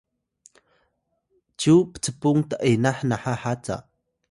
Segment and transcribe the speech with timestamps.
[1.59, 3.75] cyu pcpung t’enah naha haca